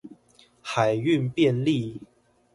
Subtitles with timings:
[0.63, 2.01] 海運便利